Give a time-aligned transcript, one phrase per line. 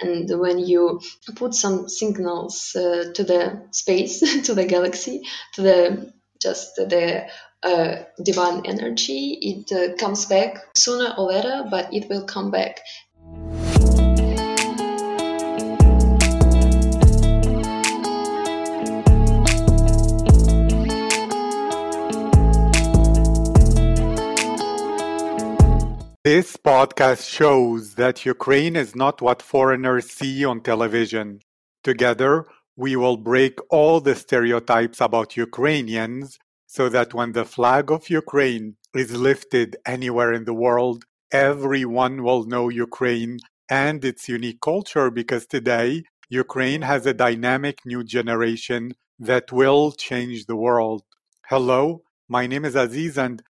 [0.00, 1.00] And when you
[1.36, 5.22] put some signals uh, to the space, to the galaxy,
[5.54, 7.26] to the just the
[7.62, 12.80] uh, divine energy, it uh, comes back sooner or later, but it will come back.
[26.22, 31.40] This podcast shows that Ukraine is not what foreigners see on television.
[31.82, 32.46] Together,
[32.76, 38.76] we will break all the stereotypes about Ukrainians so that when the flag of Ukraine
[38.94, 43.38] is lifted anywhere in the world, everyone will know Ukraine
[43.70, 50.44] and its unique culture because today Ukraine has a dynamic new generation that will change
[50.44, 51.02] the world.
[51.46, 53.42] Hello, my name is Aziz and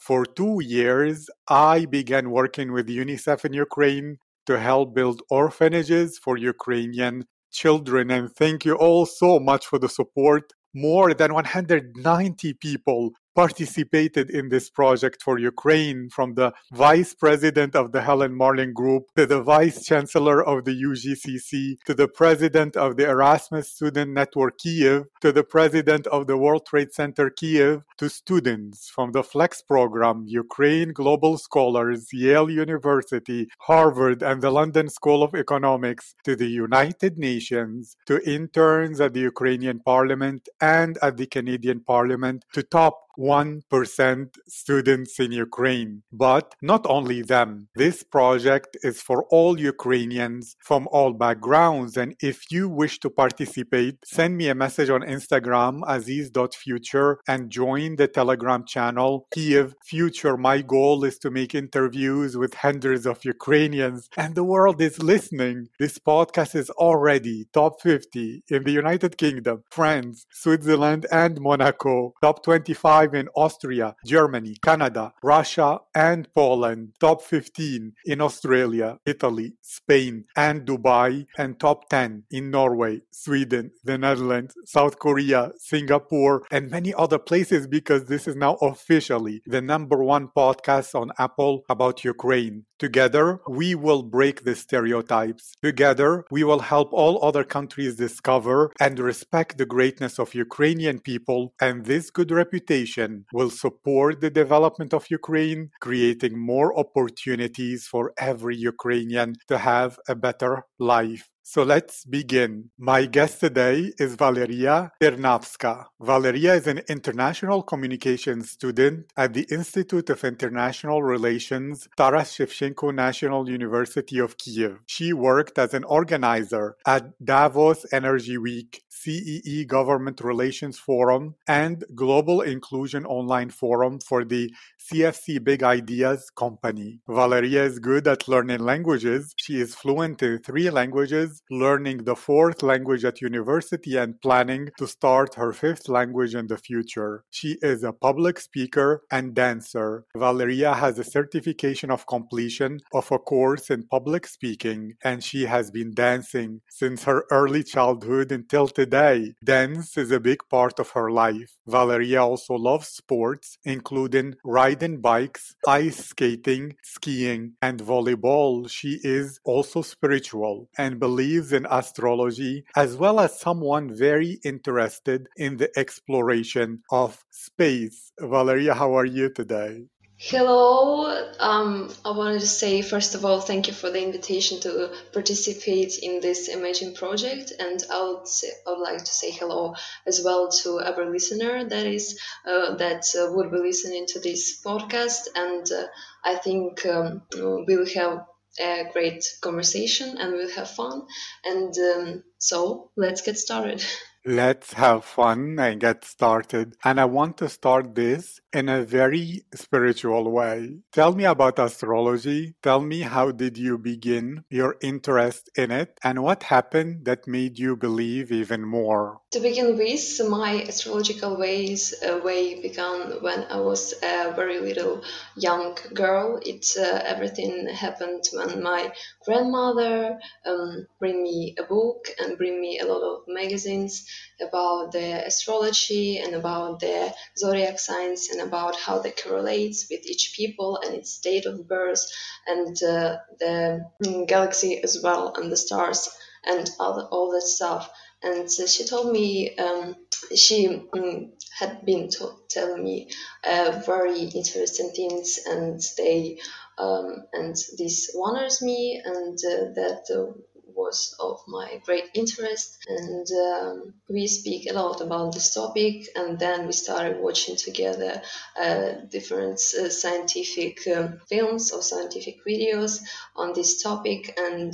[0.00, 6.38] for two years, I began working with UNICEF in Ukraine to help build orphanages for
[6.38, 8.10] Ukrainian children.
[8.10, 10.54] And thank you all so much for the support.
[10.72, 17.86] More than 190 people participated in this project for Ukraine, from the vice president of
[17.92, 22.90] the Helen Marlin Group to the vice chancellor of the UGCC to the president of
[22.98, 28.10] the Erasmus Student Network Kiev to the president of the World Trade Center Kiev to
[28.10, 35.22] students from the FLEX program, Ukraine Global Scholars, Yale University, Harvard, and the London School
[35.22, 41.26] of Economics to the United Nations to interns at the Ukrainian Parliament and at the
[41.26, 46.02] Canadian Parliament to top 1% students in Ukraine.
[46.12, 51.96] But not only them, this project is for all Ukrainians from all backgrounds.
[51.96, 57.96] And if you wish to participate, send me a message on Instagram, aziz.future, and join
[57.96, 60.36] the Telegram channel, Kiev Future.
[60.36, 65.68] My goal is to make interviews with hundreds of Ukrainians, and the world is listening.
[65.78, 72.42] This podcast is already top 50 in the United Kingdom, France, Switzerland, and Monaco, top
[72.42, 80.66] 25 in Austria, Germany, Canada, Russia, and Poland, top 15 in Australia, Italy, Spain, and
[80.66, 87.18] Dubai, and top 10 in Norway, Sweden, the Netherlands, South Korea, Singapore, and many other
[87.18, 92.66] places because this is now officially the number one podcast on Apple about Ukraine.
[92.80, 95.52] Together, we will break the stereotypes.
[95.62, 101.52] Together, we will help all other countries discover and respect the greatness of Ukrainian people
[101.60, 108.56] and this good reputation will support the development of Ukraine, creating more opportunities for every
[108.56, 111.28] Ukrainian to have a better life.
[111.52, 112.70] So let's begin.
[112.78, 115.86] My guest today is Valeria Ternavska.
[116.00, 123.50] Valeria is an international communications student at the Institute of International Relations, Taras Shevchenko National
[123.50, 124.78] University of Kiev.
[124.86, 132.42] She worked as an organizer at Davos Energy Week, CEE Government Relations Forum, and Global
[132.42, 137.00] Inclusion Online Forum for the CFC Big Ideas company.
[137.08, 139.32] Valeria is good at learning languages.
[139.38, 144.86] She is fluent in three languages learning the fourth language at university and planning to
[144.86, 147.24] start her fifth language in the future.
[147.30, 150.04] She is a public speaker and dancer.
[150.14, 155.70] Valeria has a certification of completion of a course in public speaking, and she has
[155.70, 158.89] been dancing since her early childhood until today.
[158.90, 161.56] Dance is a big part of her life.
[161.66, 168.68] Valeria also loves sports, including riding bikes, ice skating, skiing, and volleyball.
[168.68, 175.56] She is also spiritual and believes in astrology, as well as someone very interested in
[175.58, 178.12] the exploration of space.
[178.18, 179.84] Valeria, how are you today?
[180.22, 181.06] Hello.
[181.38, 185.96] Um, I wanted to say, first of all, thank you for the invitation to participate
[185.96, 187.54] in this amazing project.
[187.58, 189.74] And I would, say, I would like to say hello
[190.06, 194.60] as well to every listener that is uh, that uh, would be listening to this
[194.62, 195.28] podcast.
[195.34, 195.86] And uh,
[196.22, 198.26] I think um, we'll have
[198.60, 201.06] a great conversation and we'll have fun.
[201.46, 203.82] And um, so let's get started.
[204.26, 206.76] Let's have fun and get started.
[206.84, 210.78] And I want to start this in a very spiritual way.
[210.92, 212.54] Tell me about astrology.
[212.62, 217.58] Tell me how did you begin your interest in it and what happened that made
[217.58, 219.20] you believe even more?
[219.32, 225.02] To begin with, my astrological ways uh, way began when I was a very little
[225.36, 226.40] young girl.
[226.44, 228.92] It uh, everything happened when my
[229.24, 234.06] grandmother um, bring me a book and bring me a lot of magazines
[234.42, 240.34] about the astrology and about the zodiac signs and about how they correlates with each
[240.36, 242.04] people and its date of birth
[242.46, 243.84] and uh, the
[244.28, 246.08] galaxy as well and the stars
[246.46, 247.90] and all, all that stuff.
[248.22, 249.96] And uh, she told me um,
[250.34, 253.10] she um, had been to- telling me
[253.44, 256.38] uh, very interesting things, and they
[256.78, 260.32] um, and this wonders me, and uh, that uh,
[260.74, 262.78] was of my great interest.
[262.88, 266.06] And um, we speak a lot about this topic.
[266.14, 268.22] And then we started watching together
[268.60, 273.00] uh, different uh, scientific um, films or scientific videos
[273.36, 274.38] on this topic.
[274.38, 274.72] And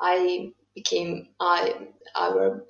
[0.00, 1.60] I became I
[2.14, 2.66] I were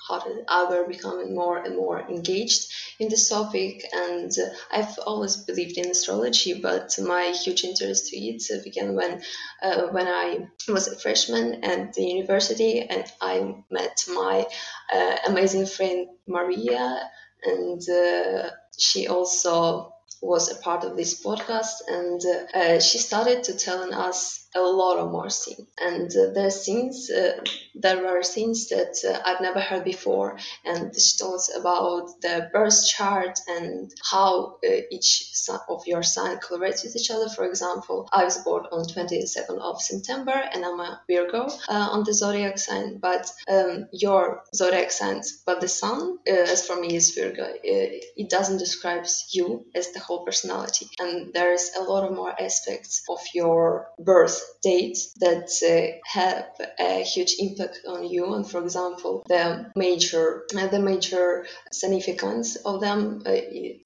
[0.58, 2.62] I were becoming more and more engaged
[2.98, 4.30] in this topic, and
[4.70, 6.54] I've always believed in astrology.
[6.60, 9.22] But my huge interest to it began when
[9.62, 13.34] uh, when I was a freshman at the university, and I
[13.70, 14.46] met my
[14.92, 17.10] uh, amazing friend Maria,
[17.44, 22.20] and uh, she also was a part of this podcast, and
[22.54, 25.66] uh, she started to telling us a lot of more things.
[25.80, 27.40] And uh, there's things, uh,
[27.74, 30.38] there things that uh, I've never heard before.
[30.64, 35.34] And she talks about the birth chart and how uh, each
[35.68, 37.28] of your sign correlates with each other.
[37.28, 42.04] For example, I was born on 22nd of September and I'm a Virgo uh, on
[42.04, 46.96] the zodiac sign, but um, your zodiac signs, but the sun, uh, as for me,
[46.96, 47.46] is Virgo.
[47.62, 50.88] it doesn't describe you as the whole personality.
[50.98, 56.46] And there's a lot of more aspects of your birth dates that uh, have
[56.78, 58.34] a huge impact on you.
[58.34, 63.36] And for example, the major uh, the major significance of them uh,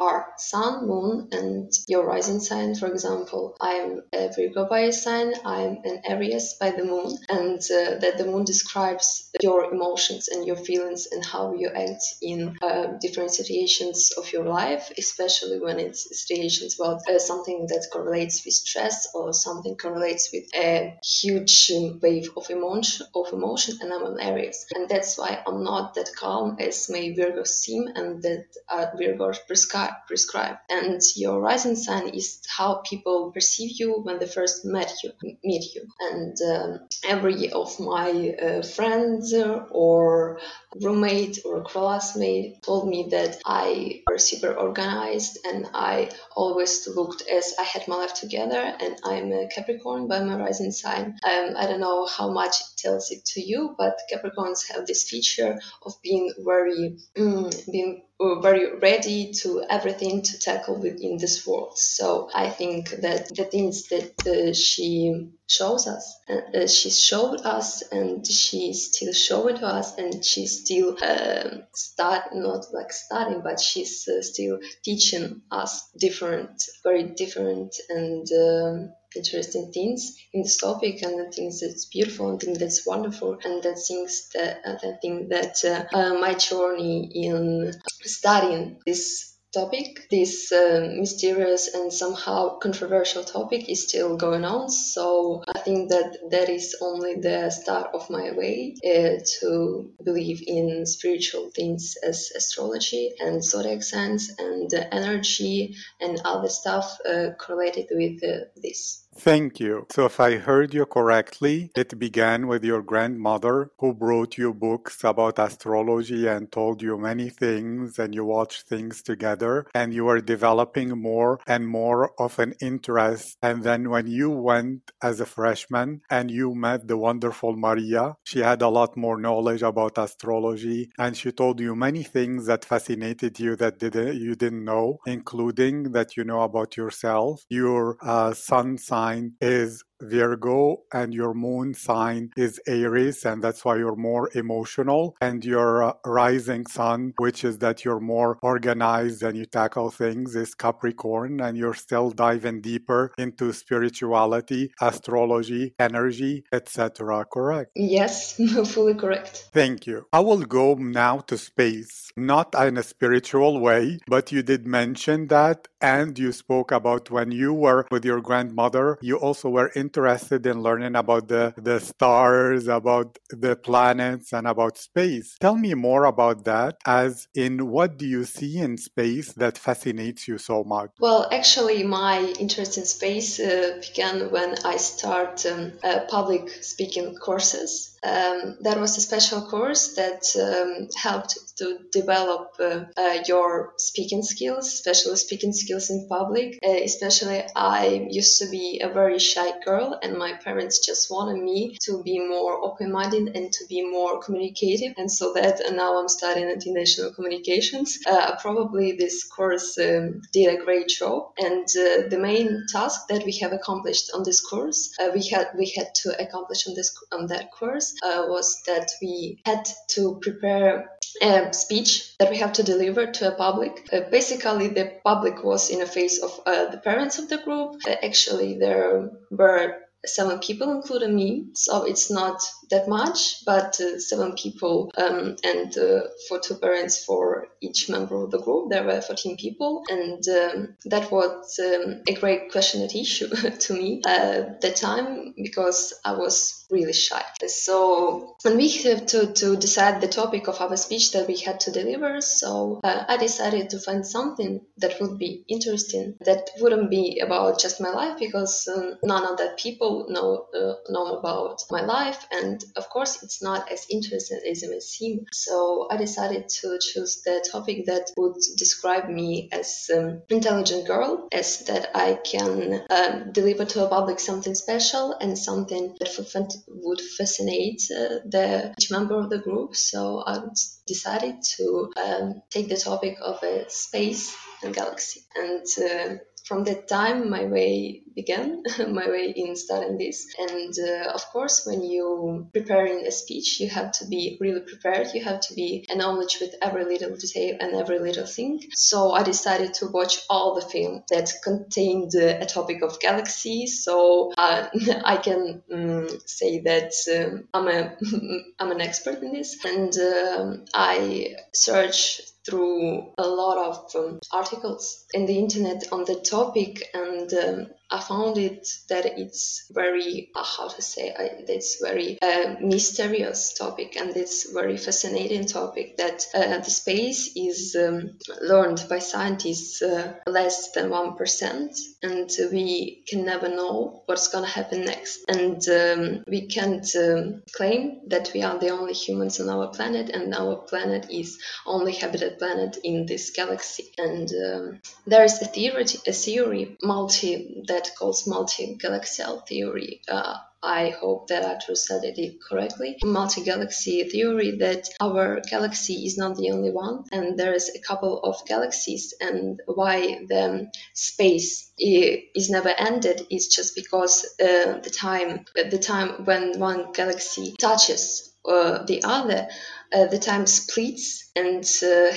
[0.00, 2.75] are Sun, Moon, and your rising sign.
[2.75, 5.34] For example, I'm a Virgo by sign.
[5.44, 10.46] I'm an Aries by the Moon, and uh, that the Moon describes your emotions and
[10.46, 12.56] your feelings and how you act in
[13.00, 19.08] different situations of your life, especially when it's situations uh, something that correlates with stress
[19.14, 21.71] or something correlates with a huge
[22.03, 26.56] wave of emotion of emotion and I'm Aries and that's why I'm not that calm
[26.59, 30.56] as my Virgo seem and that uh, Virgos prescribe prescribe.
[30.69, 35.12] And your rising sign is how people perceive you when they first met you
[35.44, 35.87] meet you.
[36.00, 39.35] And um, every of my uh, friends
[39.71, 40.41] or
[40.80, 47.22] roommate or a classmate told me that I was super organized and I always looked
[47.28, 51.19] as I had my life together and I'm a Capricorn by my rising sign.
[51.24, 55.08] Um, I don't know how much it tells it to you, but Capricorns have this
[55.08, 61.76] feature of being very, mm, being very ready to everything to tackle within this world.
[61.79, 67.82] So I think that the things that uh, she shows us, uh, she showed us,
[67.91, 73.61] and she's still showing to us, and she's still uh, start not like starting, but
[73.61, 81.03] she's uh, still teaching us different, very different, and um, interesting things in this topic
[81.03, 84.93] and the things that's beautiful and things that's wonderful and the things that uh, I
[85.00, 87.73] think that uh, uh, my journey in
[88.03, 90.08] studying this topic.
[90.10, 94.70] This uh, mysterious and somehow controversial topic is still going on.
[94.70, 100.43] So I think that that is only the start of my way uh, to believe
[100.46, 107.31] in spiritual things as astrology and zodiac signs and uh, energy and other stuff uh,
[107.39, 109.05] correlated with uh, this.
[109.14, 109.86] Thank you.
[109.90, 115.04] So, if I heard you correctly, it began with your grandmother who brought you books
[115.04, 120.22] about astrology and told you many things, and you watched things together, and you were
[120.22, 123.36] developing more and more of an interest.
[123.42, 128.38] And then, when you went as a freshman and you met the wonderful Maria, she
[128.38, 133.38] had a lot more knowledge about astrology, and she told you many things that fascinated
[133.38, 138.78] you that didn't, you didn't know, including that you know about yourself, your uh, sun
[138.78, 139.02] sign
[139.41, 145.17] is Virgo and your moon sign is Aries, and that's why you're more emotional.
[145.21, 150.35] And your uh, rising sun, which is that you're more organized and you tackle things,
[150.35, 157.25] is Capricorn, and you're still diving deeper into spirituality, astrology, energy, etc.
[157.32, 157.71] Correct?
[157.75, 158.35] Yes,
[158.73, 159.49] fully correct.
[159.53, 160.06] Thank you.
[160.13, 165.29] I will go now to space, not in a spiritual way, but you did mention
[165.29, 170.46] that, and you spoke about when you were with your grandmother, you also were interested
[170.46, 175.37] in learning about the, the stars, about the planets, and about space.
[175.39, 180.27] Tell me more about that, as in what do you see in space that fascinates
[180.27, 180.93] you so much?
[180.99, 187.15] Well, actually, my interest in space uh, began when I started um, uh, public speaking
[187.17, 187.92] courses.
[188.05, 194.23] Um, there was a special course that um, helped to develop uh, uh, your speaking
[194.23, 196.59] skills, especially speaking skills in public.
[196.67, 201.43] Uh, especially, I used to be a very shy girl, and my parents just wanted
[201.43, 204.94] me to be more open-minded and to be more communicative.
[204.97, 207.99] And so that, now I'm studying international communications.
[208.06, 211.31] Uh, probably this course um, did a great job.
[211.39, 215.49] And uh, the main task that we have accomplished on this course, uh, we had
[215.56, 220.91] we had to accomplish on this on that course was that we had to prepare
[221.20, 223.89] a speech that we have to deliver to a public.
[223.93, 227.77] Uh, basically, the public was in a phase of uh, the parents of the group.
[227.87, 231.46] Uh, actually, there were seven people, including me.
[231.55, 237.05] So it's not that much, but uh, seven people um, and uh, for two parents
[237.05, 238.70] for each member of the group.
[238.70, 243.29] There were 14 people, and um, that was um, a great question at issue
[243.64, 247.22] to me at the time because I was really shy.
[247.46, 251.60] So when we had to, to decide the topic of our speech that we had
[251.60, 256.91] to deliver, so uh, I decided to find something that would be interesting, that wouldn't
[256.91, 261.62] be about just my life because um, none of that people know uh, know about
[261.70, 265.26] my life, and of course it's not as interesting as it may seem.
[265.32, 271.28] So I decided to choose the topic that would describe me as um, intelligent girl,
[271.32, 276.52] as that I can um, deliver to a public something special and something that would
[276.92, 279.74] would fascinate uh, the each member of the group.
[279.74, 280.40] So I
[280.86, 286.14] decided to um, take the topic of a space and galaxy and uh,
[286.44, 290.27] from that time my way began my way in studying this.
[290.39, 295.08] And uh, of course when you preparing a speech you have to be really prepared.
[295.15, 298.61] You have to be a knowledge with every little detail and every little thing.
[298.72, 303.84] So i decided to watch all the film that contained uh, a topic of galaxies
[303.84, 304.69] so uh,
[305.05, 307.96] i can um, say that um, i'm a
[308.58, 309.65] i'm an expert in this.
[309.65, 316.17] And um, i search through a lot of um, articles in the internet on the
[316.17, 322.19] topic and um, I found it that it's very uh, how to say it's very
[322.22, 328.84] uh, mysterious topic and it's very fascinating topic that uh, the space is um, learned
[328.89, 334.84] by scientists uh, less than one percent and we can never know what's gonna happen
[334.84, 335.25] next.
[335.29, 340.11] And um, we can't um, claim that we are the only humans on our planet
[340.11, 343.93] and our planet is only habited planet in this galaxy.
[343.99, 350.01] And um, there is a theory a theory multi that that calls multi-galaxial theory.
[350.08, 352.98] Uh, I hope that I translated it correctly.
[353.03, 358.20] Multi-galaxy theory that our galaxy is not the only one, and there is a couple
[358.22, 365.44] of galaxies, and why the space is never ended is just because uh, the time,
[365.55, 369.49] the time when one galaxy touches uh, the other,
[369.93, 372.11] uh, the time splits and uh,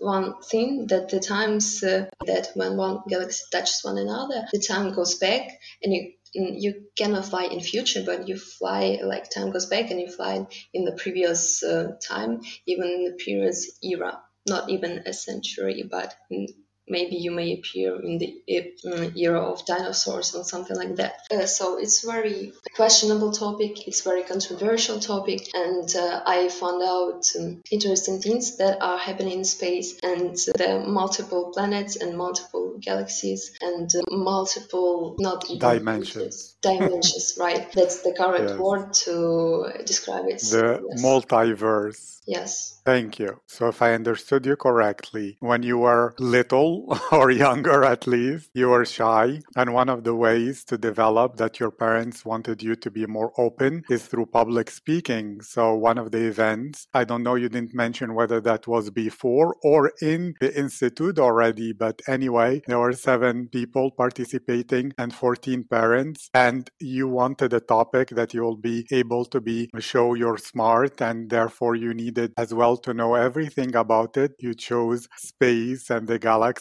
[0.00, 4.92] one thing that the times uh, that when one galaxy touches one another, the time
[4.92, 9.66] goes back and you you cannot fly in future, but you fly like time goes
[9.66, 14.68] back and you fly in the previous uh, time, even in the previous era, not
[14.68, 16.46] even a century, but in
[16.88, 21.20] maybe you may appear in the mm, era of dinosaurs or something like that.
[21.30, 23.86] Uh, so it's very questionable topic.
[23.86, 29.38] It's very controversial topic, and uh, I found out um, interesting things that are happening
[29.38, 36.56] in space and the multiple planets and multiple galaxies and uh, multiple not dimensions.
[36.62, 37.70] Dimensions, right?
[37.72, 38.58] That's the correct yes.
[38.58, 40.40] word to describe it.
[40.40, 41.02] The yes.
[41.02, 42.20] multiverse.
[42.26, 42.80] Yes.
[42.84, 43.40] Thank you.
[43.46, 46.75] So, if I understood you correctly, when you were little,
[47.12, 49.40] or younger at least, you were shy.
[49.56, 53.32] And one of the ways to develop that your parents wanted you to be more
[53.38, 55.40] open is through public speaking.
[55.40, 59.56] So one of the events, I don't know, you didn't mention whether that was before
[59.62, 66.30] or in the institute already, but anyway, there were seven people participating and 14 parents.
[66.34, 71.00] And you wanted a topic that you will be able to be show you're smart
[71.00, 74.32] and therefore you needed as well to know everything about it.
[74.40, 76.18] You chose space and the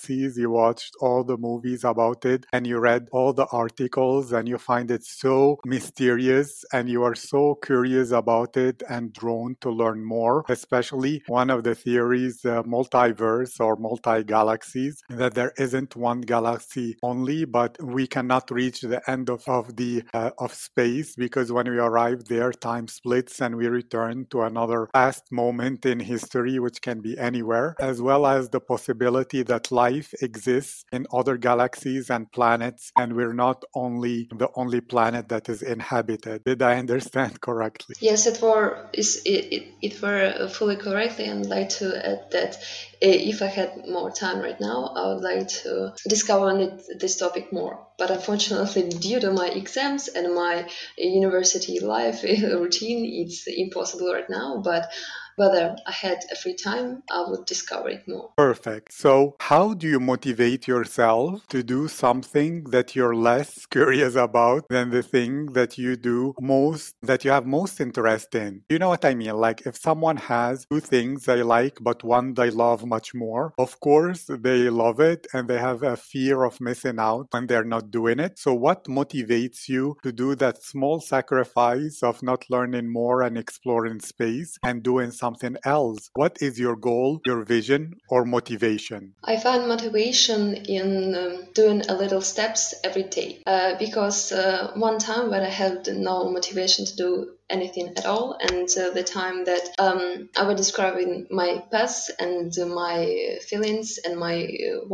[0.10, 4.58] You watched all the movies about it and you read all the articles and you
[4.58, 10.04] find it so mysterious and you are so curious about it and drawn to learn
[10.04, 16.22] more, especially one of the theories, uh, multiverse or multi galaxies, that there isn't one
[16.22, 21.52] galaxy only, but we cannot reach the end of, of the uh, of space because
[21.52, 26.60] when we arrive there, time splits and we return to another past moment in history,
[26.60, 32.10] which can be anywhere, as well as the possibility that life exists in other galaxies
[32.10, 36.44] and planets, and we're not only the only planet that is inhabited.
[36.44, 37.96] Did I understand correctly?
[38.00, 42.58] Yes, it were it, it, it were fully correctly, and I'd like to add that
[43.02, 47.52] eh, if I had more time right now, I would like to discover this topic
[47.52, 47.88] more.
[47.98, 54.62] But unfortunately, due to my exams and my university life routine, it's impossible right now.
[54.64, 54.92] But
[55.36, 58.32] whether I had a free time, I would discover it more.
[58.38, 58.94] Perfect.
[58.94, 64.92] So, how do you motivate yourself to do something that you're less curious about than
[64.92, 68.62] the thing that you do most, that you have most interest in?
[68.70, 69.36] You know what I mean?
[69.36, 73.80] Like, if someone has two things they like, but one they love much more, of
[73.80, 77.92] course, they love it and they have a fear of missing out when they're not
[77.92, 78.40] doing it.
[78.40, 84.00] So, what motivates you to do that small sacrifice of not learning more and exploring
[84.00, 85.25] space and doing something?
[85.26, 86.10] Something else.
[86.22, 87.82] What is your goal, your vision,
[88.14, 89.02] or motivation?
[89.24, 90.42] I find motivation
[90.78, 90.90] in
[91.22, 95.78] um, doing a little steps every day uh, because uh, one time when I had
[95.88, 97.10] no motivation to do
[97.50, 102.52] anything at all and uh, the time that um, I was describing my past and
[102.84, 104.38] my feelings and my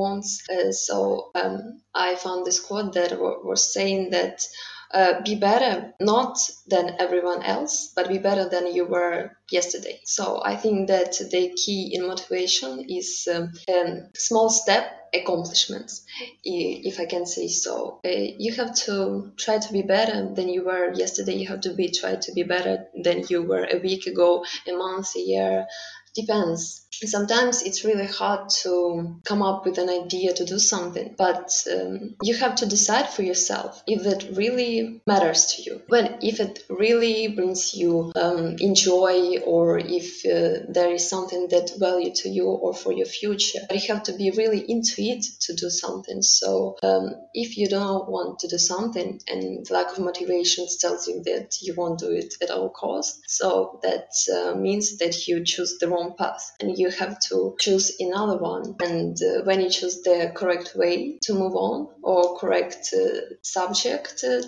[0.02, 4.46] wants uh, so um, I found this quote that was saying that
[4.94, 10.00] uh, be better not than everyone else but be better than you were yesterday.
[10.06, 16.06] So i think that the key in motivation is um, a small step accomplishments
[16.44, 18.00] if i can say so.
[18.06, 21.36] Uh, you have to try to be better than you were yesterday.
[21.36, 24.74] You have to be try to be better than you were a week ago a
[24.74, 25.68] month a year
[26.16, 26.88] depends.
[27.06, 32.16] Sometimes it's really hard to come up with an idea to do something but um,
[32.22, 35.82] you have to decide for yourself if that really matters to you.
[35.88, 41.72] When if it really brings you um, enjoy or if uh, there is something that
[41.78, 45.24] value to you or for your future but you have to be really into it
[45.42, 46.22] to do something.
[46.22, 51.22] So um, if you don't want to do something and lack of motivation tells you
[51.24, 55.78] that you won't do it at all costs so that uh, means that you choose
[55.80, 58.76] the wrong path and you have to choose another one.
[58.82, 64.24] And uh, when you choose the correct way to move on or correct uh, subject
[64.24, 64.42] uh,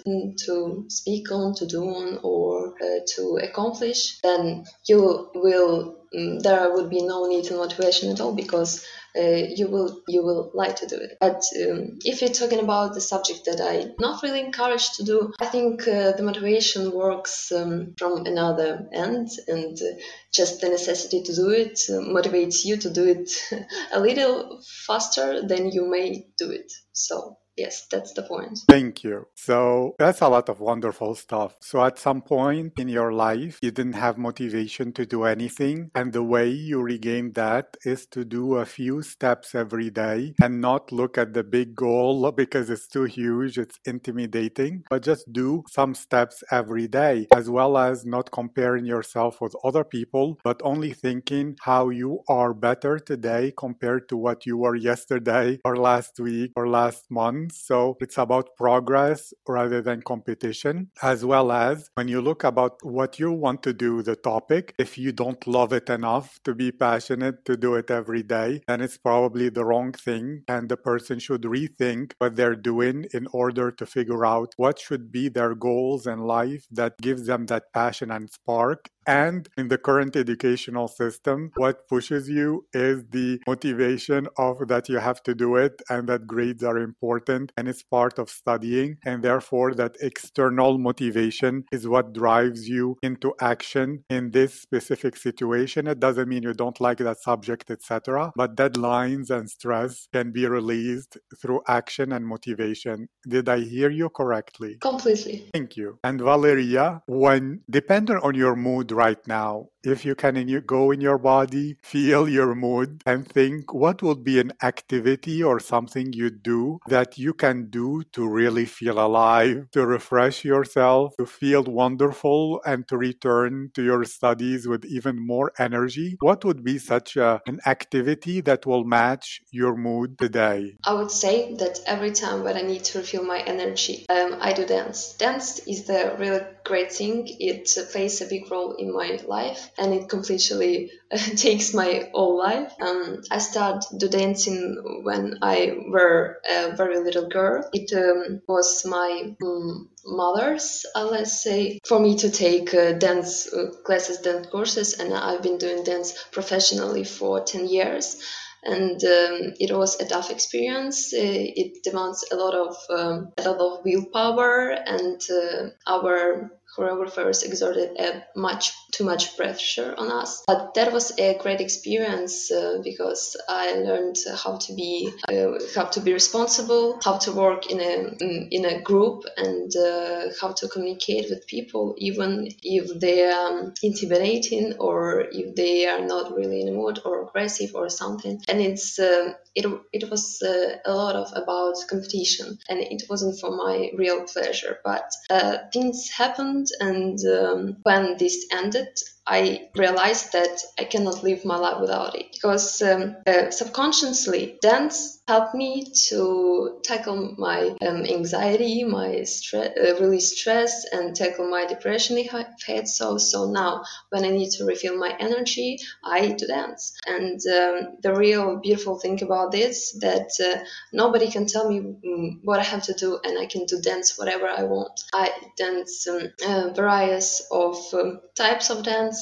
[0.46, 6.00] to speak on, to do on, or uh, to accomplish, then you will.
[6.16, 8.86] Um, there would be no need to motivation at all because
[9.18, 11.18] uh, you will you will like to do it.
[11.20, 15.34] But um, if you're talking about the subject that I'm not really encouraged to do,
[15.40, 20.00] I think uh, the motivation works um, from another end, and uh,
[20.34, 23.32] just the necessity to do it motivates you to do it
[23.94, 26.72] a little faster than you may do it.
[26.92, 28.60] So yes, that's the point.
[28.68, 29.28] Thank you.
[29.36, 31.56] So that's a lot of wonderful stuff.
[31.62, 35.92] So at some point in your life, you didn't have motivation to do anything.
[35.96, 40.62] And the way you regain that is to do a few steps every day and
[40.62, 45.64] not look at the big goal because it's too huge, it's intimidating, but just do
[45.70, 50.94] some steps every day, as well as not comparing yourself with other people, but only
[50.94, 56.52] thinking how you are better today compared to what you were yesterday or last week
[56.56, 62.22] or last month so it's about progress rather than competition, as well as when you
[62.22, 66.40] look about what you want to do, the topic, if you don't love it enough
[66.44, 70.44] to be passionate to do it every day, then it's probably the wrong thing.
[70.48, 75.12] And the person should rethink what they're doing in order to figure out what should
[75.12, 79.78] be their goals in life that gives them that passion and spark And in the
[79.78, 85.56] current educational system, what pushes you is the motivation of that you have to do
[85.56, 88.98] it and that grades are important and it's part of studying.
[89.06, 95.88] And therefore, that external motivation is what drives you into action in this specific situation.
[95.88, 98.32] It doesn't mean you don't like that subject, etc.
[98.36, 103.10] But deadlines and stress can be released through action and motivation.
[103.28, 104.78] Did I hear you correctly?
[104.82, 105.50] Completely.
[105.54, 106.00] Thank you.
[106.04, 110.92] And Valeria, when dependent on your mood right now, if you can in you, go
[110.92, 116.14] in your body, feel your mood, and think what would be an activity or something
[116.14, 121.64] you do that you can do to really feel alive, to refresh yourself, to feel
[121.64, 126.18] wonderful, and to return to your studies with even more energy?
[126.22, 130.78] What would be such a, an activity that will match your mood today?
[130.86, 134.54] I would say that every time when I need to refill my energy, um, I
[134.54, 135.14] do dance.
[135.14, 137.28] Dance is the really great thing.
[137.28, 140.92] It plays a big role in my life and it completely
[141.36, 142.74] takes my whole life.
[142.82, 147.70] Um, I started do dancing when I were a very little girl.
[147.74, 153.52] It um, was my um, mother's, uh, let's say, for me to take uh, dance
[153.52, 158.22] uh, classes, dance courses, and I've been doing dance professionally for 10 years
[158.66, 161.14] and um, it was a tough experience.
[161.14, 167.44] Uh, it demands a lot of um, a lot of willpower, and uh, our choreographers
[167.44, 170.44] exerted a much too much pressure on us.
[170.46, 175.86] But that was a great experience uh, because I learned how to be uh, how
[175.86, 178.16] to be responsible, how to work in a
[178.52, 183.74] in a group, and uh, how to communicate with people, even if they are um,
[183.82, 188.42] intimidating or if they are not really in a mood or aggressive or something.
[188.48, 193.40] And it's uh, it it was uh, a lot of about competition, and it wasn't
[193.40, 194.80] for my real pleasure.
[194.84, 201.46] But uh, things happened, and um, when this ended, I realized that I cannot live
[201.46, 208.04] my life without it because um, uh, subconsciously dance helped me to tackle my um,
[208.04, 213.18] anxiety, my stress, uh, release stress, and tackle my depression if I had so.
[213.18, 216.98] So now, when I need to refill my energy, I do dance.
[217.08, 222.42] And um, the real beautiful thing about this that uh, nobody can tell me um,
[222.44, 225.02] what I have to do, and I can do dance whatever I want.
[225.14, 229.13] I dance um, uh, various of um, types of dance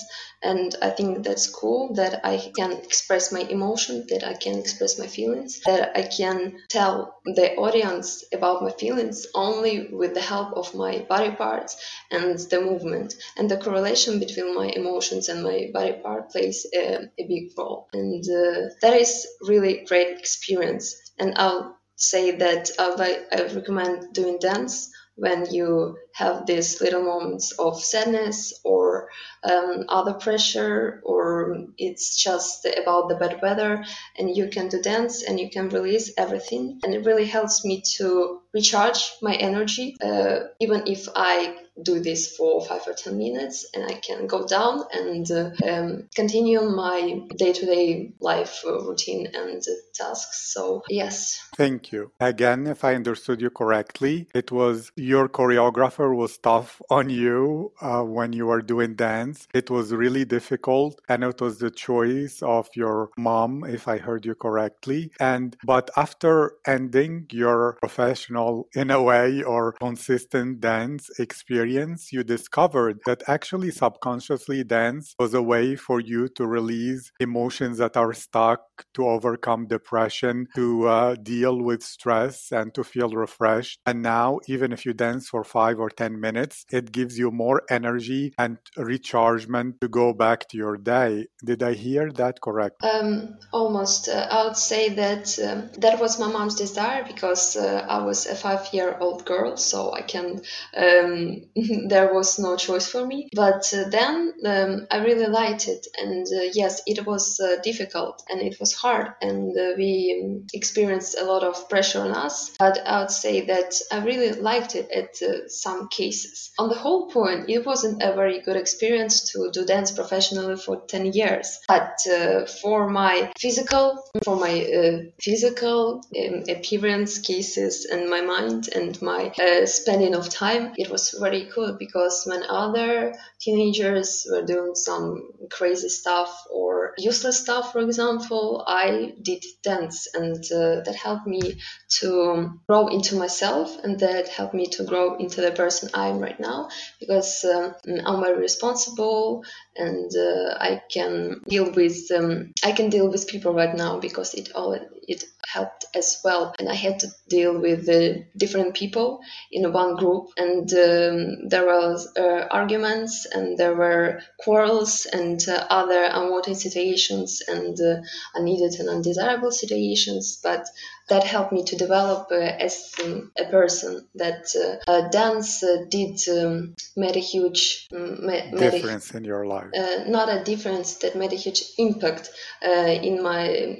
[0.41, 4.97] and i think that's cool that i can express my emotion that i can express
[4.99, 10.53] my feelings that i can tell the audience about my feelings only with the help
[10.53, 11.77] of my body parts
[12.09, 13.15] and the movement.
[13.37, 17.87] And the correlation between my emotions and my body part plays a, a big role.
[17.93, 20.95] And uh, that is really great experience.
[21.19, 27.51] And i'll say that I, I recommend doing dance when you have these little moments
[27.53, 29.09] of sadness or
[29.43, 33.83] um, other pressure or it's just about the bad weather
[34.17, 37.81] and you can do dance and you can release everything and it really helps me
[37.81, 43.67] to recharge my energy uh, even if i do this for five or ten minutes
[43.73, 48.79] and I can go down and uh, um, continue my day to day life uh,
[48.81, 50.51] routine and tasks.
[50.53, 51.39] So, yes.
[51.55, 52.11] Thank you.
[52.19, 58.03] Again, if I understood you correctly, it was your choreographer was tough on you uh,
[58.03, 59.47] when you were doing dance.
[59.53, 64.25] It was really difficult and it was the choice of your mom, if I heard
[64.25, 65.11] you correctly.
[65.19, 72.23] And but after ending your professional, in a way, or consistent dance experience, experience, you
[72.23, 78.13] discovered that actually subconsciously dance was a way for you to release emotions that are
[78.13, 78.61] stuck,
[78.93, 83.79] to overcome depression, to uh, deal with stress, and to feel refreshed.
[83.85, 87.63] And now, even if you dance for five or 10 minutes, it gives you more
[87.69, 91.27] energy and rechargement to go back to your day.
[91.43, 92.83] Did I hear that correct?
[92.83, 94.09] Um, almost.
[94.09, 98.25] Uh, I would say that um, that was my mom's desire because uh, I was
[98.25, 100.41] a five year old girl, so I can
[100.75, 101.41] um,
[101.87, 103.29] there was no choice for me.
[103.33, 108.23] But uh, then um, I really liked it, and uh, yes, it was uh, difficult
[108.29, 112.51] and it was hard, and uh, we um, experienced a lot of pressure on us.
[112.57, 115.47] But I would say that I really liked it at uh,
[115.81, 116.51] some cases.
[116.59, 120.81] On the whole point, it wasn't a very good experience to do dance professionally for
[120.87, 121.59] 10 years.
[121.67, 129.01] But uh, for my physical, for my physical um, appearance cases and my mind and
[129.01, 129.31] my
[129.65, 135.89] spending of time, it was very cool because when other teenagers were doing some crazy
[135.89, 141.59] stuff or useless stuff, for example, I did dance and uh, that helped me
[141.99, 146.07] to grow into myself and that helped me to grow into the person person I
[146.09, 147.73] am right now because um,
[148.05, 149.43] I'm very responsible
[149.75, 154.33] and uh, I can deal with um, I can deal with people right now because
[154.33, 159.21] it all it helped as well and I had to deal with uh, different people
[159.51, 165.65] in one group and um, there were uh, arguments and there were quarrels and uh,
[165.69, 168.01] other unwanted situations and uh,
[168.35, 170.65] unneeded and undesirable situations but
[171.11, 174.07] that helped me to develop uh, as um, a person.
[174.15, 178.27] That uh, uh dance uh, did um, made a huge um,
[178.57, 179.71] difference a, in your life.
[179.77, 182.29] Uh, not a difference that made a huge impact
[182.61, 183.79] in my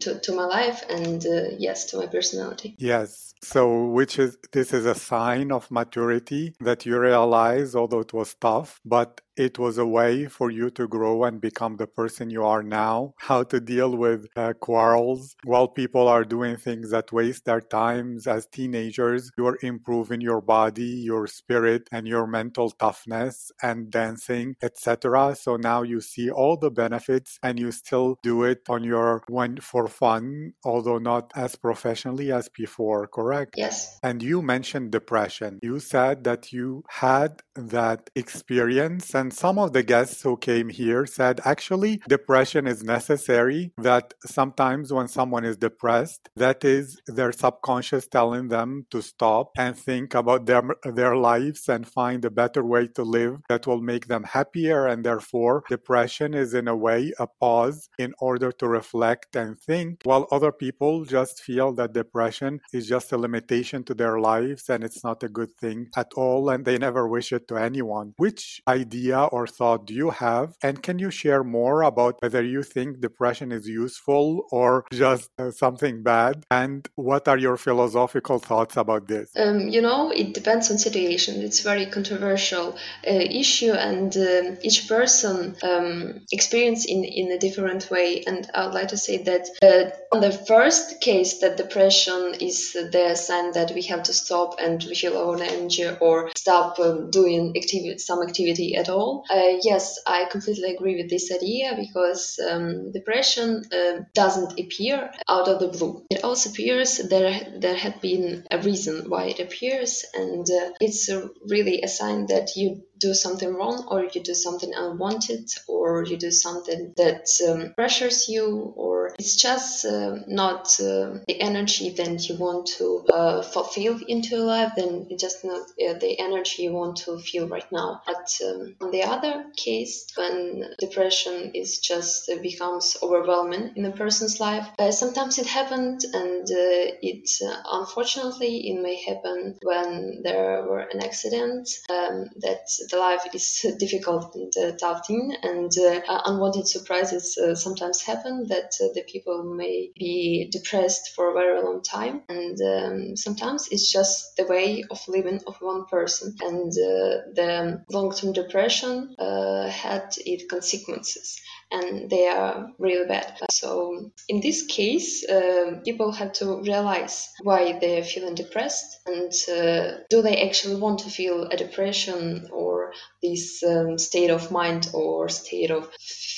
[0.00, 2.74] to, to my life and Uh, yes to my personality.
[2.78, 3.34] Yes.
[3.42, 8.34] So, which is this is a sign of maturity that you realize, although it was
[8.34, 12.44] tough, but it was a way for you to grow and become the person you
[12.44, 13.14] are now.
[13.18, 18.26] How to deal with uh, quarrels while people are doing things that waste their times
[18.26, 19.30] as teenagers.
[19.38, 25.34] You are improving your body, your spirit, and your mental toughness and dancing, etc.
[25.34, 29.56] So now you see all the benefits, and you still do it on your one
[29.60, 33.06] for fun, although not as professionally as before.
[33.08, 33.40] Correct?
[33.40, 33.54] correct?
[33.56, 33.98] Yes.
[34.02, 35.58] And you mentioned depression.
[35.62, 41.06] You said that you had that experience, and some of the guests who came here
[41.06, 48.06] said actually depression is necessary, that sometimes when someone is depressed, that is their subconscious
[48.06, 52.86] telling them to stop and think about their, their lives and find a better way
[52.88, 54.86] to live that will make them happier.
[54.86, 60.00] And therefore, depression is in a way a pause in order to reflect and think,
[60.04, 64.84] while other people just feel that depression is just a limitation to their lives and
[64.84, 68.14] it's not a good thing at all and they never wish it to anyone.
[68.16, 70.56] Which idea or thought do you have?
[70.62, 75.50] And can you share more about whether you think depression is useful or just uh,
[75.50, 76.44] something bad?
[76.50, 79.30] And what are your philosophical thoughts about this?
[79.36, 81.42] Um, you know, it depends on situation.
[81.42, 87.90] It's very controversial uh, issue and uh, each person um, experience in, in a different
[87.90, 88.22] way.
[88.26, 92.72] And I would like to say that uh, on the first case that depression is
[92.72, 97.10] the sign that we have to stop and we refill our energy or stop um,
[97.10, 98.99] doing activity, some activity at all.
[99.30, 105.48] Uh, yes, I completely agree with this idea because um, depression uh, doesn't appear out
[105.48, 106.04] of the blue.
[106.10, 111.08] It also appears there there had been a reason why it appears, and uh, it's
[111.48, 116.16] really a sign that you do something wrong or you do something unwanted or you
[116.16, 122.28] do something that um, pressures you or it's just uh, not uh, the energy that
[122.28, 126.62] you want to uh, fulfill into your life then it's just not uh, the energy
[126.64, 128.02] you want to feel right now.
[128.06, 133.92] But um, on the other case when depression is just uh, becomes overwhelming in a
[133.92, 137.28] person's life uh, sometimes it happened and it
[137.70, 144.34] unfortunately it may happen when there were an accident um, that the life is difficult
[144.34, 149.90] and uh, tough thing, and uh, unwanted surprises uh, sometimes happen that the people may
[149.98, 155.00] be depressed for a very long time, and um, sometimes it's just the way of
[155.08, 161.40] living of one person, and the long-term depression had its consequences
[161.70, 163.38] and they are really bad.
[163.50, 169.98] So in this case, uh, people have to realize why they're feeling depressed and uh,
[170.08, 175.28] do they actually want to feel a depression or this um, state of mind or
[175.28, 175.90] state of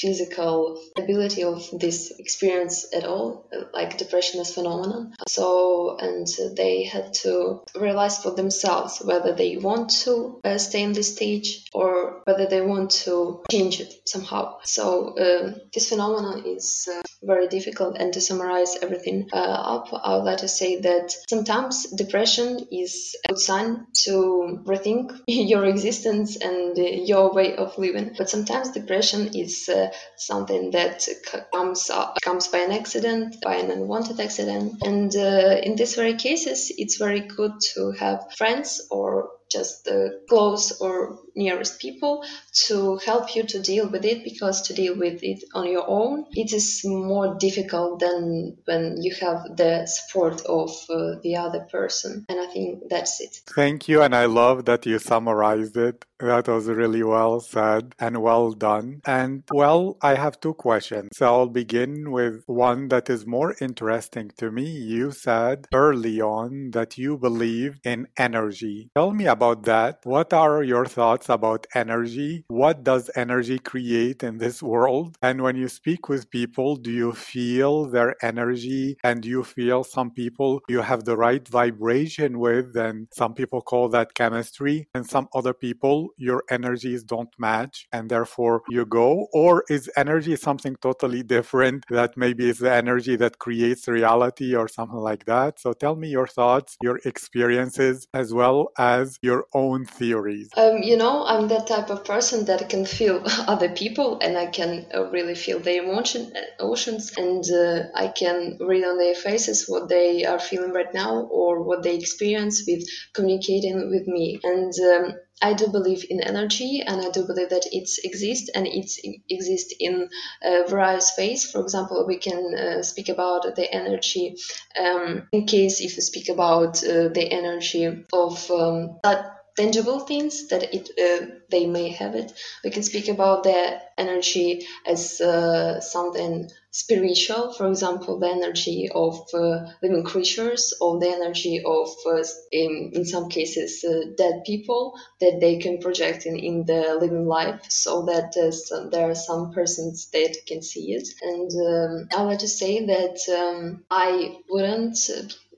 [0.03, 5.13] physical ability of this experience at all, like depression as phenomenon.
[5.29, 10.93] So, and they had to realize for themselves whether they want to uh, stay in
[10.93, 14.59] this stage or whether they want to change it somehow.
[14.65, 17.97] So, uh, this phenomenon is uh, very difficult.
[17.99, 23.17] And to summarize everything uh, up, I would like to say that sometimes depression is
[23.25, 28.15] a good sign to rethink your existence and uh, your way of living.
[28.19, 31.07] But sometimes depression is uh, something that
[31.53, 31.91] comes
[32.23, 34.83] comes by an accident, by an unwanted accident.
[34.83, 40.21] And uh, in these very cases, it's very good to have friends or just the
[40.29, 45.23] close or nearest people to help you to deal with it because to deal with
[45.23, 50.71] it on your own it is more difficult than when you have the support of
[50.91, 54.85] uh, the other person and i think that's it thank you and i love that
[54.87, 59.01] you summarized it that was really well said and well done.
[59.05, 61.11] And well, I have two questions.
[61.15, 64.65] So I'll begin with one that is more interesting to me.
[64.65, 68.91] You said early on that you believe in energy.
[68.95, 69.99] Tell me about about that.
[70.05, 72.45] What are your thoughts about energy?
[72.47, 75.19] What does energy create in this world?
[75.21, 79.83] And when you speak with people, do you feel their energy and do you feel
[79.83, 85.05] some people you have the right vibration with and some people call that chemistry and
[85.15, 90.77] some other people your energies don't match and therefore you go or is energy something
[90.81, 95.73] totally different that maybe is the energy that creates reality or something like that so
[95.73, 100.49] tell me your thoughts your experiences as well as your own theories?
[100.57, 103.23] Um, you know i'm that type of person that can feel
[103.55, 108.59] other people and i can uh, really feel their emotion emotions and uh, i can
[108.61, 112.83] read on their faces what they are feeling right now or what they experience with
[113.15, 114.41] communicating with me.
[114.43, 118.67] And um, I do believe in energy, and I do believe that it exists, and
[118.67, 118.91] it
[119.29, 120.09] exists in
[120.45, 121.51] uh, various ways.
[121.51, 124.37] For example, we can uh, speak about the energy.
[124.79, 130.49] Um, in case if we speak about uh, the energy of um, that tangible things
[130.49, 132.33] that it uh, they may have it.
[132.65, 139.21] We can speak about the energy as uh, something spiritual, for example, the energy of
[139.35, 144.99] uh, living creatures, or the energy of, uh, in, in some cases, uh, dead people
[145.21, 149.53] that they can project in, in the living life, so that some, there are some
[149.53, 151.09] persons that can see it.
[151.21, 154.97] And um, I want to say that um, I wouldn't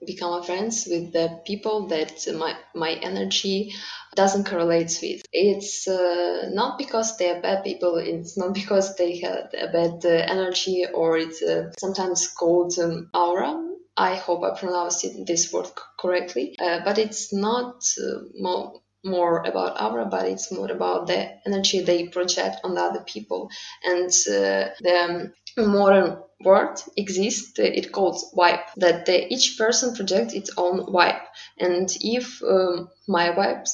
[0.07, 3.75] become friends with the people that my, my energy
[4.15, 5.23] doesn't correlate with.
[5.33, 10.05] It's uh, not because they are bad people, it's not because they have a bad
[10.05, 13.61] uh, energy or it's uh, sometimes called um, aura.
[13.97, 19.45] I hope I pronounced it, this word correctly, uh, but it's not uh, more more
[19.45, 23.51] about aura, but it's more about the energy they project on the other people.
[23.85, 30.87] And uh, the modern word exists, it called vibe, that each person projects its own
[30.87, 31.21] vibe.
[31.59, 33.71] And if um, my vibes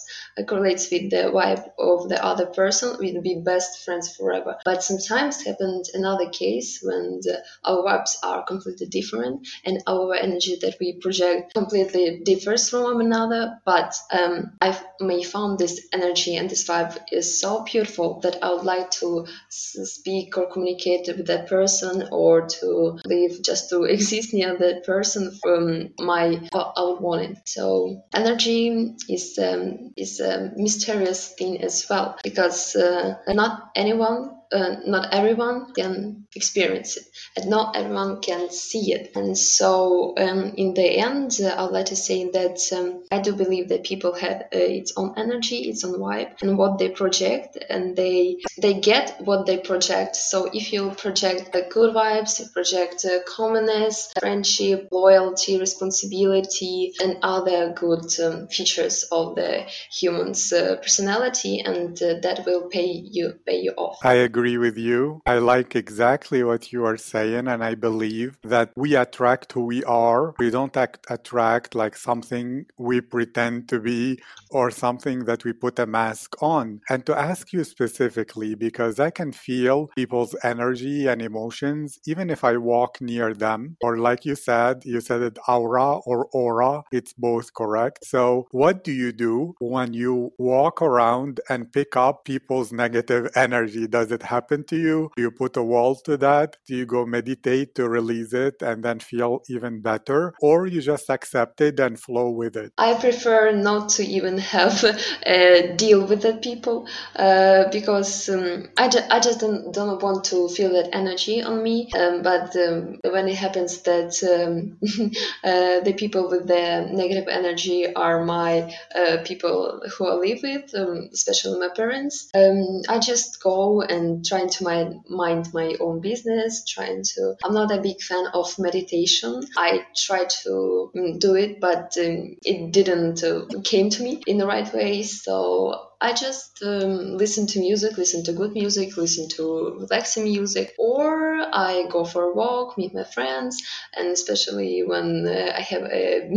[0.46, 4.58] correlates with the vibe of the other person, we'll be best friends forever.
[4.64, 10.58] But sometimes happened another case when the, our vibes are completely different and our energy
[10.62, 13.58] that we project completely differs from one another.
[13.64, 18.52] But um, I may found this energy and this vibe is so beautiful that I
[18.52, 21.69] would like to speak or communicate with that person
[22.10, 27.36] or to live just to exist near that person from my I would.
[27.46, 34.76] So energy is um, is a mysterious thing as well because uh, not anyone uh,
[34.86, 37.04] not everyone can experience it
[37.36, 39.12] and not everyone can see it.
[39.14, 43.34] And so um, in the end uh, i'd like to say that um, i do
[43.34, 47.58] believe that people have uh, its own energy its own vibe and what they project
[47.68, 50.16] and they they get what they project.
[50.16, 57.18] So if you project the good vibes you project uh, calmness friendship loyalty responsibility and
[57.22, 63.34] other good um, features of the human's uh, personality and uh, that will pay you
[63.46, 63.98] pay you off.
[64.02, 65.20] I agree agree with you.
[65.26, 69.84] I like exactly what you are saying, and I believe that we attract who we
[69.84, 70.34] are.
[70.38, 74.18] We don't act, attract like something we pretend to be
[74.50, 76.80] or something that we put a mask on.
[76.88, 82.42] And to ask you specifically, because I can feel people's energy and emotions even if
[82.42, 87.12] I walk near them, or like you said, you said it aura or aura, it's
[87.12, 88.04] both correct.
[88.04, 93.86] So, what do you do when you walk around and pick up people's negative energy?
[93.86, 95.10] Does it happen to you?
[95.16, 96.56] Do you put a wall to that?
[96.66, 100.34] Do you go meditate to release it and then feel even better?
[100.40, 102.72] Or you just accept it and flow with it?
[102.78, 104.84] I prefer not to even have
[105.26, 110.24] a deal with the people uh, because um, I, ju- I just don't, don't want
[110.30, 111.90] to feel that energy on me.
[112.00, 114.78] Um, but um, when it happens that um,
[115.44, 120.74] uh, the people with the negative energy are my uh, people who I live with,
[120.74, 126.64] um, especially my parents, um, I just go and trying to mind my own business,
[126.64, 127.34] trying to.
[127.44, 129.42] I'm not a big fan of meditation.
[129.56, 134.38] I tried to um, do it, but um, it didn't uh, came to me in
[134.38, 135.02] the right way.
[135.02, 140.74] So I just um, listen to music, listen to good music, listen to relaxing music,
[140.78, 143.62] or I go for a walk, meet my friends,
[143.94, 146.30] and especially when uh, I have a,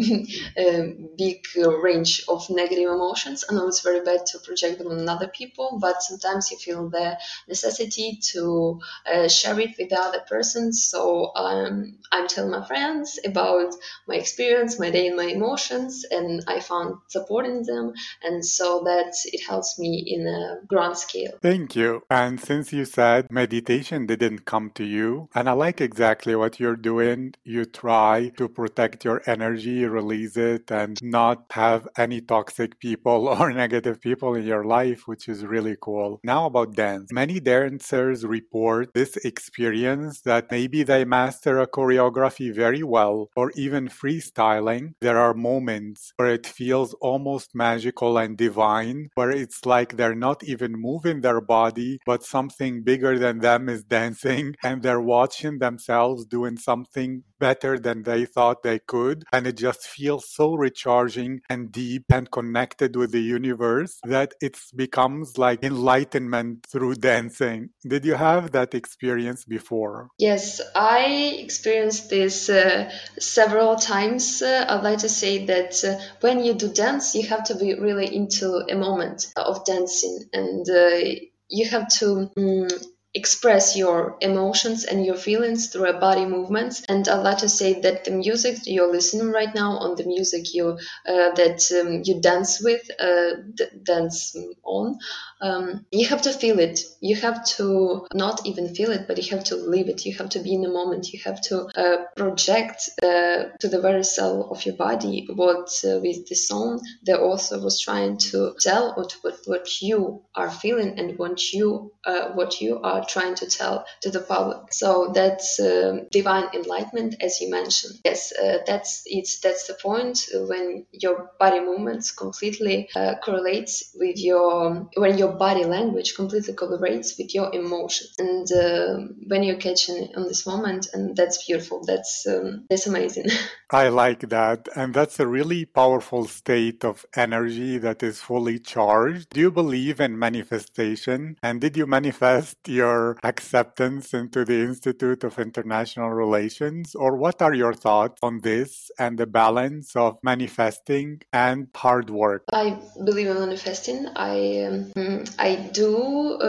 [0.58, 5.08] a, big range of negative emotions, I know it's very bad to project them on
[5.08, 10.22] other people, but sometimes you feel the necessity to uh, share it with the other
[10.28, 10.74] person.
[10.74, 13.74] So um, I'm telling my friends about
[14.10, 18.84] my experience, my day, and my emotions, and I found support in them, and so
[18.86, 21.34] that it helps helps me in a grand scale.
[21.50, 21.90] Thank you.
[22.10, 26.82] And since you said meditation didn't come to you, and I like exactly what you're
[26.92, 33.22] doing, you try to protect your energy, release it, and not have any toxic people
[33.34, 36.10] or negative people in your life, which is really cool.
[36.24, 37.08] Now about dance.
[37.12, 43.88] Many dancers report this experience that maybe they master a choreography very well or even
[44.02, 44.84] freestyling.
[45.06, 50.44] There are moments where it feels almost magical and divine, where it's like they're not
[50.44, 56.26] even moving their body, but something bigger than them is dancing and they're watching themselves
[56.26, 59.26] doing something better than they thought they could.
[59.34, 64.58] And it just feels so recharging and deep and connected with the universe that it
[64.74, 67.72] becomes like enlightenment through dancing.
[67.94, 70.08] Did you have that experience before?
[70.18, 71.02] Yes, I
[71.46, 74.42] experienced this uh, several times.
[74.42, 77.74] Uh, I'd like to say that uh, when you do dance, you have to be
[77.88, 82.68] really into a moment of dancing and uh, you have to um,
[83.14, 87.80] express your emotions and your feelings through a body movements and i'd like to say
[87.82, 90.70] that the music you're listening right now on the music you
[91.08, 94.98] uh, that um, you dance with uh, d- dance on
[95.44, 96.80] um, you have to feel it.
[97.02, 100.06] You have to not even feel it but you have to live it.
[100.06, 101.12] You have to be in the moment.
[101.12, 106.00] You have to uh, project uh, to the very cell of your body what uh,
[106.00, 110.98] with the song the author was trying to tell or what, what you are feeling
[110.98, 114.74] and what you uh, what you are trying to tell to the public.
[114.74, 118.00] So that's um, divine enlightenment, as you mentioned.
[118.06, 124.18] Yes, uh, that's it's that's the point when your body movements completely uh, correlates with
[124.18, 130.10] your when your body language completely correlates with your emotions, and uh, when you're catching
[130.16, 131.84] on this moment, and that's beautiful.
[131.86, 133.28] That's um, that's amazing.
[133.72, 139.30] I like that, and that's a really powerful state of energy that is fully charged.
[139.30, 141.38] Do you believe in manifestation?
[141.42, 146.96] And did you manifest your your acceptance into the Institute of International Relations?
[146.96, 152.44] Or what are your thoughts on this and the balance of manifesting and hard work?
[152.54, 154.08] I believe in manifesting.
[154.16, 154.36] I
[154.68, 155.90] um, I do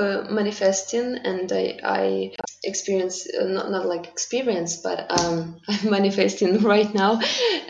[0.00, 2.04] uh, manifesting, and I, I
[2.64, 7.20] experience uh, not, not like experience, but um, I'm manifesting right now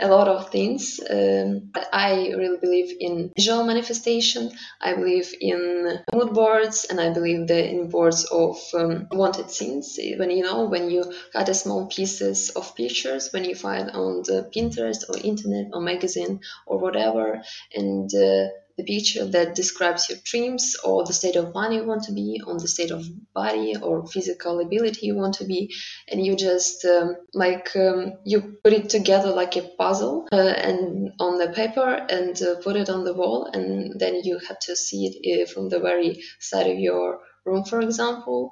[0.01, 1.01] a lot of things.
[1.09, 4.51] Um, I really believe in visual manifestation.
[4.81, 9.99] I believe in mood boards, and I believe the in boards of um, wanted scenes
[10.17, 14.23] when you know when you cut a small pieces of pictures when you find on
[14.23, 17.43] the pinterest or internet or magazine or whatever
[17.75, 22.03] and uh, the picture that describes your dreams or the state of mind you want
[22.05, 25.73] to be on the state of body or physical ability you want to be
[26.09, 31.13] and you just um, like um, you put it together like a puzzle uh, and
[31.21, 34.75] on the paper and uh, put it on the wall and then you have to
[34.75, 38.51] see it uh, from the very side of your room, for example,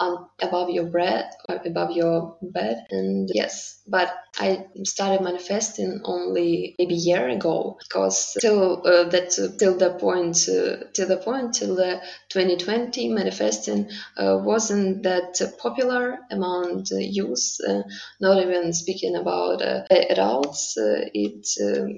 [0.00, 2.86] on, above your bed, above your bed.
[2.90, 9.38] And yes, but I started manifesting only maybe a year ago because till uh, that
[9.38, 15.40] uh, till the point uh, till the point till the 2020 manifesting uh, wasn't that
[15.58, 17.58] popular among youth.
[17.66, 17.82] Uh,
[18.20, 21.46] not even speaking about uh, adults, it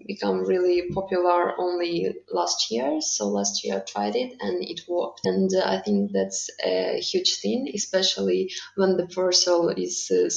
[0.06, 3.00] became really popular only last year.
[3.00, 7.00] So last year I tried it and it worked, and I think that that's a
[7.00, 10.30] huge thing, especially when the portal is uh,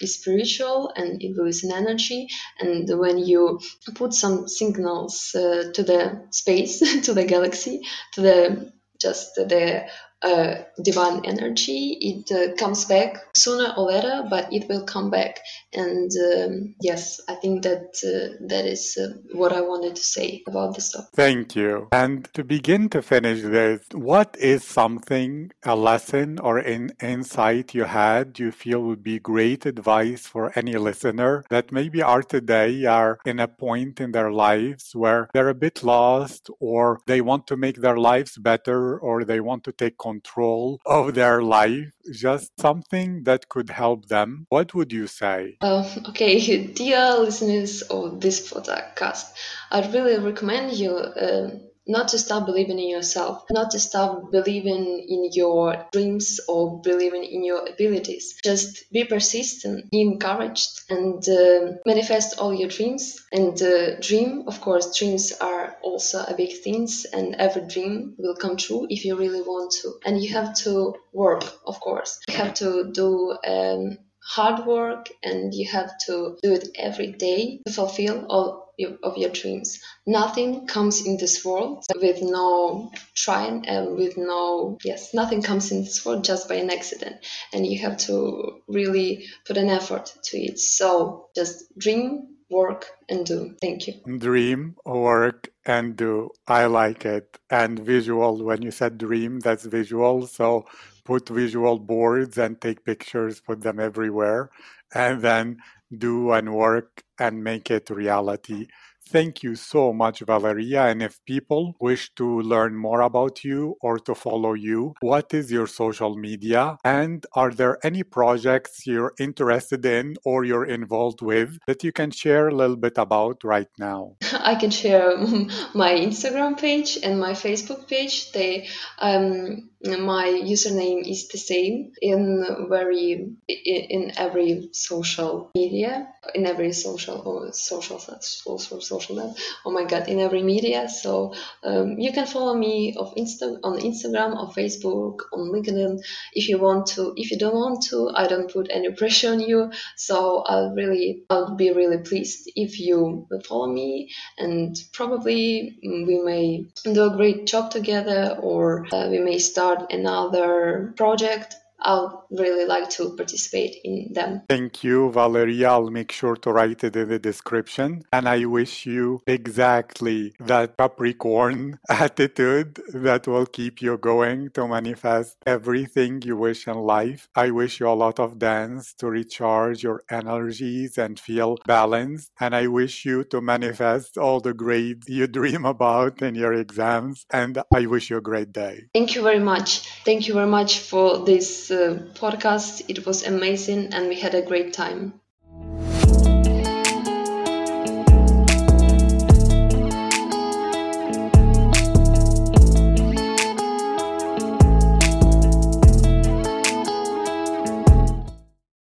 [0.00, 2.28] is spiritual and it is an energy.
[2.58, 3.60] And when you
[3.94, 7.80] put some signals uh, to the space to the galaxy
[8.14, 9.86] to the just the
[10.22, 11.96] uh, divine energy.
[12.00, 15.40] It uh, comes back sooner or later, but it will come back.
[15.72, 20.42] And um, yes, I think that uh, that is uh, what I wanted to say
[20.46, 21.10] about this topic.
[21.14, 21.88] Thank you.
[21.92, 27.84] And to begin to finish this, what is something, a lesson or an insight you
[27.84, 33.18] had you feel would be great advice for any listener that maybe are today are
[33.24, 37.56] in a point in their lives where they're a bit lost or they want to
[37.56, 43.24] make their lives better or they want to take control of their life, just something
[43.24, 45.56] that could help them, what would you say?
[45.60, 46.34] Uh, okay,
[46.80, 49.24] dear listeners of this podcast,
[49.70, 50.92] I'd really recommend you.
[50.96, 51.50] Uh,
[51.88, 57.24] not to stop believing in yourself, not to stop believing in your dreams or believing
[57.24, 58.38] in your abilities.
[58.44, 63.26] Just be persistent, be encouraged, and uh, manifest all your dreams.
[63.32, 68.36] And uh, dream, of course, dreams are also a big thing, and every dream will
[68.36, 69.94] come true if you really want to.
[70.04, 72.20] And you have to work, of course.
[72.28, 73.36] You have to do.
[73.46, 78.67] Um, hard work and you have to do it every day to fulfill all
[79.02, 79.80] of your dreams.
[80.06, 85.84] Nothing comes in this world with no trying and with no yes, nothing comes in
[85.84, 87.16] this world just by an accident,
[87.52, 90.58] and you have to really put an effort to it.
[90.58, 93.54] So just dream, work, and do.
[93.60, 93.94] Thank you.
[94.18, 96.30] Dream, work, and do.
[96.46, 97.38] I like it.
[97.50, 98.44] And visual.
[98.44, 100.26] When you said dream, that's visual.
[100.26, 100.66] So
[101.04, 104.50] put visual boards and take pictures, put them everywhere,
[104.94, 105.58] and then
[105.96, 108.66] do and work and make it reality.
[109.10, 110.82] Thank you so much, Valeria.
[110.88, 115.50] And if people wish to learn more about you or to follow you, what is
[115.50, 116.76] your social media?
[116.84, 122.10] And are there any projects you're interested in or you're involved with that you can
[122.10, 124.16] share a little bit about right now?
[124.34, 125.16] I can share
[125.74, 128.32] my Instagram page and my Facebook page.
[128.32, 128.68] They
[128.98, 137.22] um, my username is the same in very in every social media in every social
[137.24, 140.88] or social social social net oh my god in every media.
[140.88, 146.00] So um, you can follow me of Insta on Instagram or Facebook on LinkedIn.
[146.32, 149.40] If you want to if you don't want to I don't put any pressure on
[149.40, 149.70] you.
[149.96, 154.10] So I'll really I'll be really pleased if you follow me.
[154.38, 159.92] And probably we may do a great job together or uh, we may start start
[159.92, 164.42] another project I'll really like to participate in them.
[164.48, 165.70] Thank you, Valeria.
[165.70, 168.04] I'll make sure to write it in the description.
[168.12, 175.36] And I wish you exactly that Capricorn attitude that will keep you going to manifest
[175.46, 177.28] everything you wish in life.
[177.34, 182.32] I wish you a lot of dance to recharge your energies and feel balanced.
[182.40, 187.26] And I wish you to manifest all the grades you dream about in your exams.
[187.30, 188.86] And I wish you a great day.
[188.94, 189.88] Thank you very much.
[190.04, 191.24] Thank you very much for
[191.70, 192.84] uh, podcast.
[192.88, 195.20] It was amazing and we had a great time.